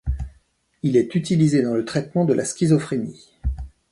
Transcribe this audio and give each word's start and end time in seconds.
Il 0.81 0.97
est 0.97 1.13
utilisé 1.13 1.61
dans 1.61 1.75
le 1.75 1.85
traitement 1.85 2.25
de 2.25 2.33
la 2.33 2.43
schizophrénie. 2.43 3.37